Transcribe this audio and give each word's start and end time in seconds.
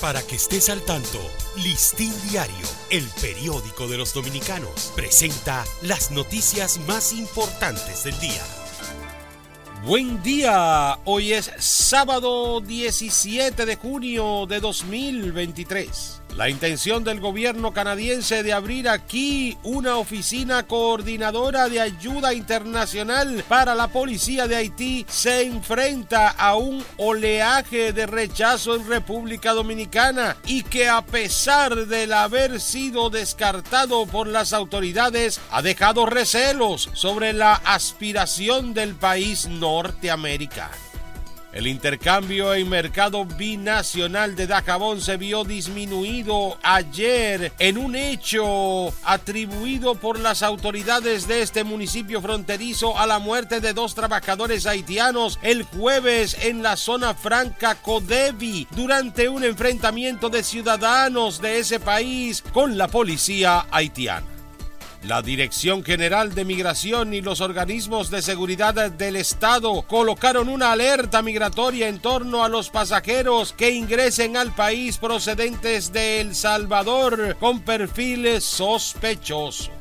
Para 0.00 0.22
que 0.22 0.36
estés 0.36 0.70
al 0.70 0.80
tanto, 0.80 1.20
Listín 1.56 2.10
Diario, 2.30 2.66
el 2.88 3.06
periódico 3.20 3.86
de 3.86 3.98
los 3.98 4.14
dominicanos, 4.14 4.92
presenta 4.96 5.62
las 5.82 6.10
noticias 6.10 6.80
más 6.88 7.12
importantes 7.12 8.04
del 8.04 8.18
día. 8.18 8.42
Buen 9.84 10.22
día, 10.22 10.98
hoy 11.04 11.34
es 11.34 11.50
sábado 11.58 12.62
17 12.62 13.66
de 13.66 13.76
junio 13.76 14.46
de 14.46 14.60
2023. 14.60 16.19
La 16.36 16.48
intención 16.48 17.04
del 17.04 17.20
gobierno 17.20 17.72
canadiense 17.72 18.42
de 18.42 18.52
abrir 18.52 18.88
aquí 18.88 19.58
una 19.62 19.96
oficina 19.96 20.66
coordinadora 20.66 21.68
de 21.68 21.80
ayuda 21.80 22.32
internacional 22.32 23.44
para 23.48 23.74
la 23.74 23.88
policía 23.88 24.46
de 24.46 24.56
Haití 24.56 25.04
se 25.08 25.42
enfrenta 25.42 26.28
a 26.30 26.56
un 26.56 26.84
oleaje 26.96 27.92
de 27.92 28.06
rechazo 28.06 28.76
en 28.76 28.86
República 28.88 29.52
Dominicana 29.52 30.36
y 30.46 30.62
que 30.62 30.88
a 30.88 31.02
pesar 31.02 31.86
del 31.86 32.12
haber 32.12 32.60
sido 32.60 33.10
descartado 33.10 34.06
por 34.06 34.26
las 34.26 34.52
autoridades 34.52 35.40
ha 35.50 35.62
dejado 35.62 36.06
recelos 36.06 36.88
sobre 36.94 37.32
la 37.32 37.54
aspiración 37.54 38.72
del 38.72 38.94
país 38.94 39.46
norteamericano. 39.46 40.89
El 41.52 41.66
intercambio 41.66 42.54
en 42.54 42.68
mercado 42.68 43.24
binacional 43.24 44.36
de 44.36 44.46
Dajabón 44.46 45.00
se 45.00 45.16
vio 45.16 45.42
disminuido 45.42 46.56
ayer 46.62 47.52
en 47.58 47.76
un 47.76 47.96
hecho 47.96 48.94
atribuido 49.02 49.96
por 49.96 50.20
las 50.20 50.44
autoridades 50.44 51.26
de 51.26 51.42
este 51.42 51.64
municipio 51.64 52.22
fronterizo 52.22 52.96
a 52.96 53.06
la 53.08 53.18
muerte 53.18 53.60
de 53.60 53.72
dos 53.72 53.96
trabajadores 53.96 54.64
haitianos 54.66 55.40
el 55.42 55.64
jueves 55.64 56.36
en 56.40 56.62
la 56.62 56.76
zona 56.76 57.14
franca 57.14 57.74
Codevi 57.74 58.68
durante 58.70 59.28
un 59.28 59.42
enfrentamiento 59.42 60.28
de 60.28 60.44
ciudadanos 60.44 61.40
de 61.40 61.58
ese 61.58 61.80
país 61.80 62.44
con 62.52 62.78
la 62.78 62.86
policía 62.86 63.66
haitiana. 63.72 64.29
La 65.02 65.22
Dirección 65.22 65.82
General 65.82 66.34
de 66.34 66.44
Migración 66.44 67.14
y 67.14 67.22
los 67.22 67.40
organismos 67.40 68.10
de 68.10 68.20
seguridad 68.20 68.90
del 68.90 69.16
Estado 69.16 69.80
colocaron 69.82 70.50
una 70.50 70.72
alerta 70.72 71.22
migratoria 71.22 71.88
en 71.88 72.00
torno 72.00 72.44
a 72.44 72.50
los 72.50 72.68
pasajeros 72.68 73.54
que 73.54 73.70
ingresen 73.70 74.36
al 74.36 74.54
país 74.54 74.98
procedentes 74.98 75.90
de 75.90 76.20
El 76.20 76.34
Salvador 76.34 77.36
con 77.40 77.60
perfiles 77.60 78.44
sospechosos. 78.44 79.79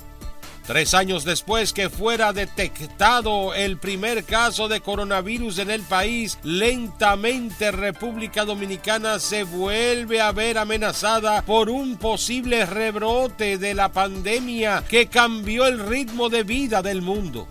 Tres 0.69 0.93
años 0.93 1.25
después 1.25 1.73
que 1.73 1.89
fuera 1.89 2.31
detectado 2.31 3.55
el 3.55 3.77
primer 3.77 4.23
caso 4.23 4.67
de 4.67 4.81
coronavirus 4.81 5.57
en 5.57 5.71
el 5.71 5.81
país, 5.81 6.37
lentamente 6.43 7.71
República 7.71 8.45
Dominicana 8.45 9.17
se 9.17 9.45
vuelve 9.45 10.21
a 10.21 10.31
ver 10.31 10.59
amenazada 10.59 11.41
por 11.41 11.71
un 11.71 11.97
posible 11.97 12.67
rebrote 12.67 13.57
de 13.57 13.73
la 13.73 13.91
pandemia 13.91 14.83
que 14.87 15.07
cambió 15.07 15.65
el 15.65 15.79
ritmo 15.79 16.29
de 16.29 16.43
vida 16.43 16.83
del 16.83 17.01
mundo. 17.01 17.47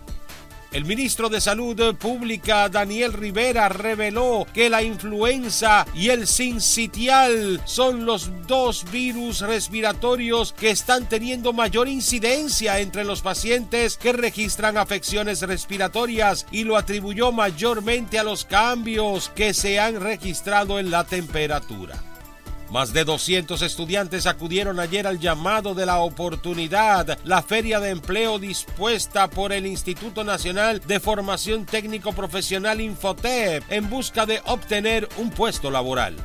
El 0.71 0.85
ministro 0.85 1.29
de 1.29 1.41
Salud 1.41 1.95
Pública, 1.95 2.69
Daniel 2.69 3.13
Rivera, 3.13 3.69
reveló 3.69 4.45
que 4.53 4.69
la 4.69 4.83
influenza 4.83 5.87
y 5.95 6.09
el 6.09 6.27
sincitial 6.27 7.59
son 7.65 8.05
los 8.05 8.29
dos 8.45 8.85
virus 8.91 9.41
respiratorios 9.41 10.53
que 10.53 10.69
están 10.69 11.09
teniendo 11.09 11.53
mayor 11.53 11.87
incidencia 11.87 12.79
entre 12.79 13.03
los 13.03 13.21
pacientes 13.21 13.97
que 13.97 14.13
registran 14.13 14.77
afecciones 14.77 15.41
respiratorias 15.41 16.45
y 16.51 16.65
lo 16.65 16.77
atribuyó 16.77 17.31
mayormente 17.31 18.19
a 18.19 18.23
los 18.23 18.45
cambios 18.45 19.29
que 19.29 19.55
se 19.55 19.79
han 19.79 19.99
registrado 19.99 20.77
en 20.77 20.91
la 20.91 21.03
temperatura. 21.03 22.08
Más 22.71 22.93
de 22.93 23.03
200 23.03 23.63
estudiantes 23.63 24.27
acudieron 24.27 24.79
ayer 24.79 25.07
al 25.07 25.19
llamado 25.19 25.73
de 25.73 25.87
la 25.87 25.99
oportunidad, 25.99 27.17
la 27.23 27.41
feria 27.41 27.79
de 27.79 27.89
empleo 27.89 28.37
dispuesta 28.37 29.27
por 29.27 29.51
el 29.51 29.65
Instituto 29.65 30.23
Nacional 30.23 30.79
de 30.85 30.99
Formación 30.99 31.65
Técnico 31.65 32.13
Profesional 32.13 32.79
Infotep 32.79 33.63
en 33.71 33.89
busca 33.89 34.27
de 34.27 34.41
obtener 34.45 35.09
un 35.17 35.31
puesto 35.31 35.71
laboral. 35.71 36.15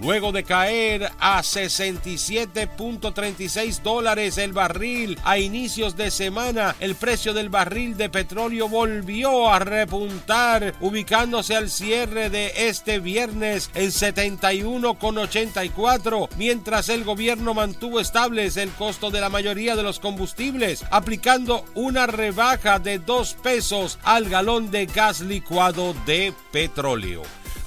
Luego 0.00 0.30
de 0.30 0.44
caer 0.44 1.10
a 1.18 1.40
67.36 1.40 3.82
dólares 3.82 4.38
el 4.38 4.52
barril 4.52 5.18
a 5.24 5.38
inicios 5.38 5.96
de 5.96 6.12
semana, 6.12 6.76
el 6.78 6.94
precio 6.94 7.34
del 7.34 7.48
barril 7.48 7.96
de 7.96 8.08
petróleo 8.08 8.68
volvió 8.68 9.52
a 9.52 9.58
repuntar, 9.58 10.76
ubicándose 10.80 11.56
al 11.56 11.68
cierre 11.68 12.30
de 12.30 12.68
este 12.68 13.00
viernes 13.00 13.72
en 13.74 13.90
71,84, 13.90 16.28
mientras 16.36 16.88
el 16.90 17.02
gobierno 17.02 17.54
mantuvo 17.54 17.98
estables 17.98 18.56
el 18.56 18.70
costo 18.70 19.10
de 19.10 19.20
la 19.20 19.30
mayoría 19.30 19.74
de 19.74 19.82
los 19.82 19.98
combustibles, 19.98 20.84
aplicando 20.92 21.64
una 21.74 22.06
rebaja 22.06 22.78
de 22.78 23.00
2 23.00 23.34
pesos 23.42 23.98
al 24.04 24.28
galón 24.28 24.70
de 24.70 24.86
gas 24.86 25.22
licuado 25.22 25.92
de 26.06 26.32
petróleo. 26.52 27.22